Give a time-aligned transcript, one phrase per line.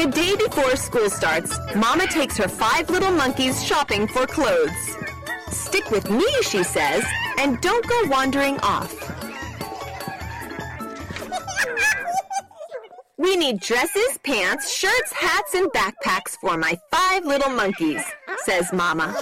[0.00, 4.96] The day before school starts, Mama takes her five little monkeys shopping for clothes.
[5.50, 7.04] Stick with me, she says,
[7.38, 8.96] and don't go wandering off.
[13.18, 18.02] We need dresses, pants, shirts, hats, and backpacks for my five little monkeys,
[18.46, 19.14] says Mama.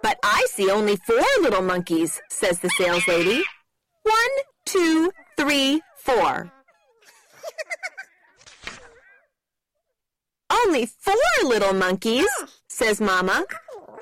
[0.00, 3.42] But I see only four little monkeys, says the sales lady.
[4.04, 4.34] One,
[4.64, 6.52] two, three, four.
[10.76, 12.28] Only four little monkeys,
[12.68, 13.46] says Mama.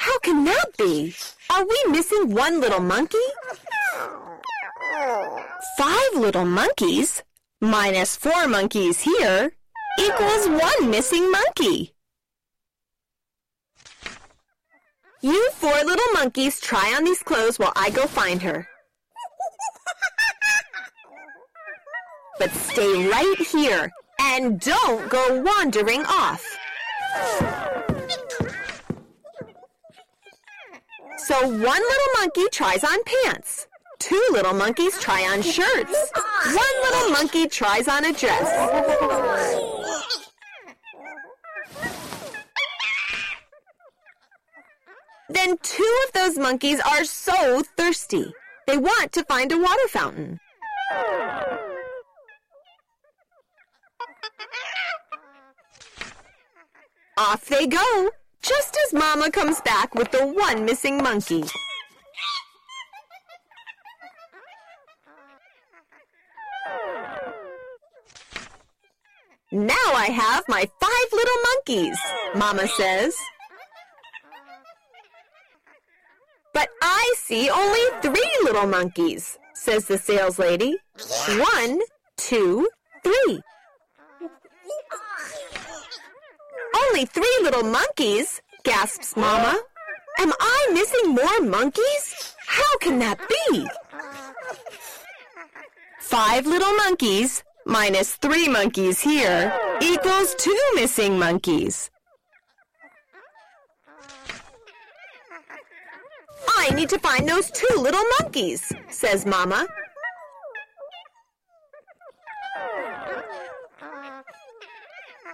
[0.01, 1.15] How can that be?
[1.48, 3.27] Are we missing one little monkey?
[5.79, 7.23] Five little monkeys
[7.60, 9.52] minus four monkeys here
[10.01, 11.95] equals one missing monkey.
[15.20, 18.66] You four little monkeys try on these clothes while I go find her.
[22.41, 26.45] But stay right here and don't go wandering off.
[31.26, 33.66] So one little monkey tries on pants.
[33.98, 36.12] Two little monkeys try on shirts.
[36.46, 38.51] One little monkey tries on a dress.
[45.30, 48.32] Then two of those monkeys are so thirsty.
[48.66, 50.38] They want to find a water fountain.
[57.16, 58.10] Off they go,
[58.43, 61.45] just as Mama comes back with the one missing monkey.
[69.53, 71.98] Now I have my five little monkeys,
[72.34, 73.16] Mama says.
[76.53, 80.76] But I see only three little monkeys, says the sales lady.
[81.28, 81.78] One,
[82.16, 82.69] two,
[83.04, 83.41] three.
[86.87, 89.60] Only three little monkeys, gasps Mama.
[90.19, 92.34] Am I missing more monkeys?
[92.47, 93.66] How can that be?
[96.00, 101.91] Five little monkeys minus three monkeys here equals two missing monkeys.
[106.56, 109.66] I need to find those two little monkeys, says Mama.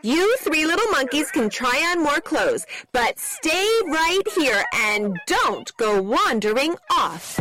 [0.03, 5.77] You three little monkeys can try on more clothes, but stay right here and don't
[5.77, 7.39] go wandering off.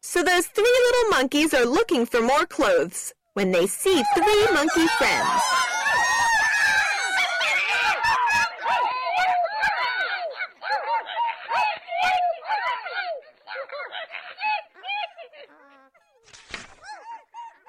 [0.00, 4.86] So those three little monkeys are looking for more clothes when they see three monkey
[4.96, 5.77] friends.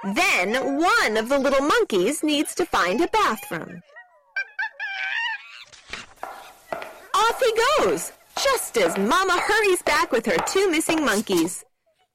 [0.04, 3.82] Then one of the little monkeys needs to find a bathroom.
[7.14, 11.66] Off he goes, just as Mama hurries back with her two missing monkeys.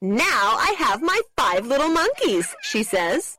[0.00, 3.38] Now I have my five little monkeys, she says.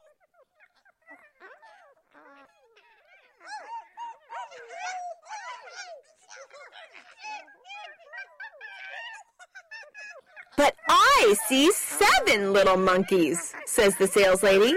[10.57, 14.75] But I see seven little monkeys, says the sales lady.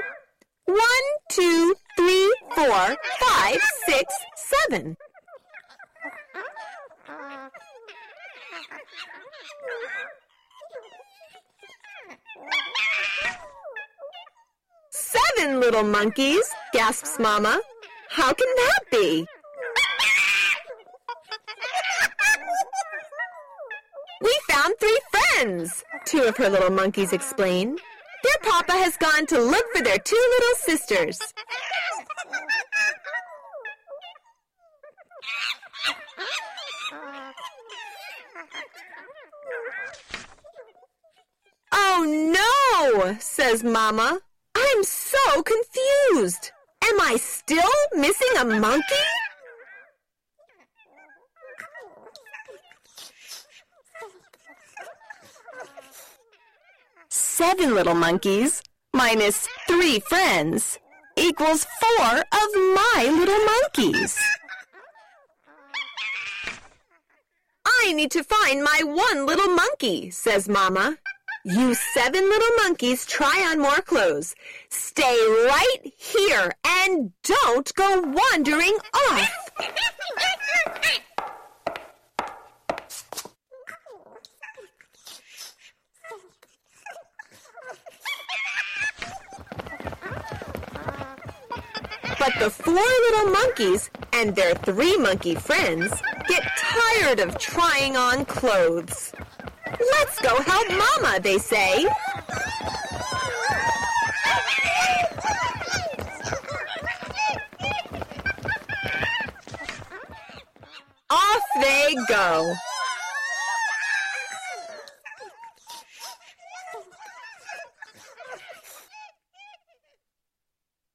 [0.64, 4.96] One, two, three, four, five, six, seven.
[14.90, 17.60] Seven little monkeys, gasps Mama.
[18.10, 19.26] How can that be?
[25.38, 27.76] Friends, two of her little monkeys explain.
[28.24, 31.20] Their papa has gone to look for their two little sisters.
[41.70, 44.18] Oh no, says Mama.
[44.56, 46.50] I'm so confused.
[46.84, 47.62] Am I still
[47.94, 49.17] missing a monkey?
[57.38, 58.60] Seven little monkeys
[58.92, 60.76] minus three friends
[61.16, 64.18] equals four of my little monkeys.
[67.64, 70.96] I need to find my one little monkey, says Mama.
[71.44, 74.34] You seven little monkeys try on more clothes.
[74.70, 78.78] Stay right here and don't go wandering
[79.12, 79.50] off.
[92.18, 95.90] But the four little monkeys and their three monkey friends
[96.26, 99.12] get tired of trying on clothes.
[99.78, 101.86] Let's go help Mama, they say.
[111.10, 112.54] Off they go.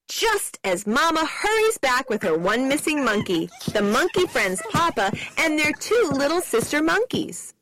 [0.09, 5.59] Just as Mama hurries back with her one missing monkey, the monkey friend's Papa, and
[5.59, 7.53] their two little sister monkeys.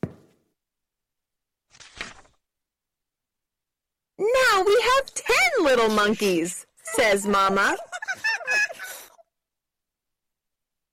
[4.17, 7.75] Now we have ten little monkeys, says Mama.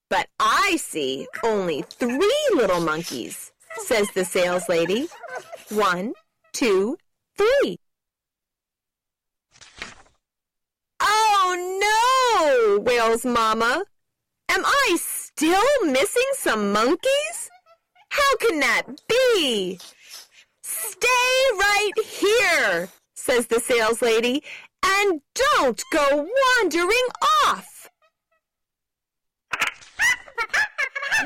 [0.09, 3.53] But I see only three little monkeys,
[3.85, 5.09] says the sales lady.
[5.69, 6.15] One,
[6.55, 6.97] two,
[7.37, 7.79] three.
[13.25, 13.85] Mama.
[14.51, 17.51] Am I still missing some monkeys?
[18.11, 19.79] How can that be?
[20.63, 24.43] Stay right here, says the sales lady,
[24.85, 26.29] and don't go
[26.61, 27.09] wandering
[27.47, 27.89] off.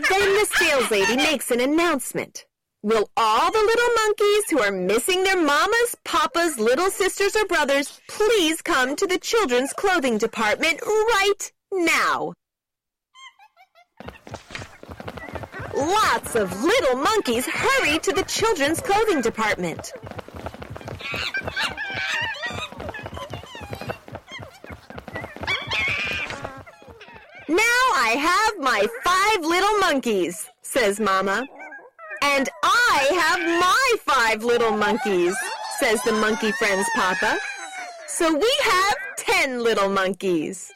[0.08, 2.46] Then the sales lady makes an announcement.
[2.82, 8.00] Will all the little monkeys who are missing their mamas, papas, little sisters, or brothers
[8.08, 12.32] please come to the children's clothing department right now?
[15.74, 19.92] Lots of little monkeys hurry to the children's clothing department.
[27.48, 27.56] Now
[27.94, 31.46] I have my five little monkeys, says Mama.
[32.22, 35.34] And I have my five little monkeys,
[35.78, 37.38] says the monkey friend's papa.
[38.06, 40.72] So we have ten little monkeys.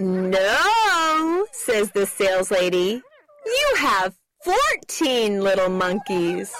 [0.00, 3.02] No, says the sales lady.
[3.44, 6.50] You have fourteen little monkeys.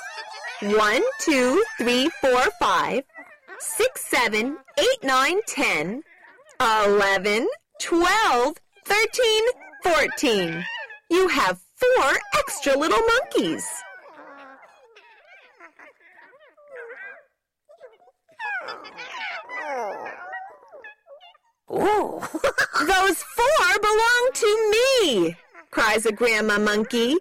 [0.61, 3.03] One, two, three, four, five,
[3.59, 6.03] six, seven, eight, nine, ten,
[6.61, 7.49] eleven,
[7.81, 9.45] twelve, thirteen,
[9.83, 10.63] fourteen.
[11.09, 13.67] You have four extra little monkeys.
[21.73, 22.21] Ooh.
[22.81, 25.37] Those four belong to me,
[25.71, 27.15] cries a grandma monkey.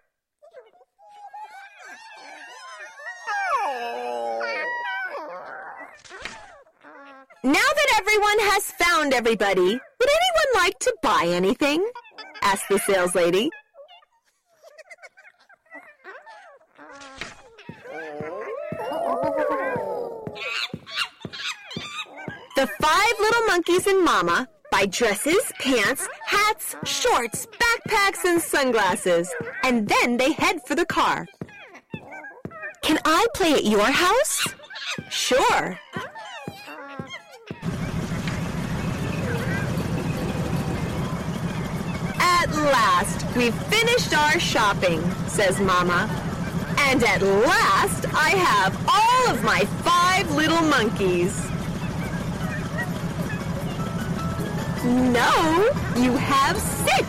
[7.43, 9.61] Now that everyone has found everybody,
[9.99, 11.85] would anyone like to buy anything?
[12.41, 13.49] asked the sales lady.
[22.55, 29.33] The five little monkeys and Mama buy dresses, pants, hats, shorts, backpacks, and sunglasses.
[29.63, 31.27] And then they head for the car.
[32.81, 34.47] Can I play at your house?
[35.09, 35.79] Sure.
[42.21, 46.09] At last, we've finished our shopping, says Mama.
[46.79, 51.49] And at last, I have all of my five little monkeys.
[54.89, 57.05] No, you have six,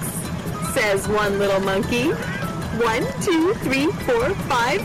[0.75, 2.11] says one little monkey.
[2.77, 4.83] One, two, three, four, five,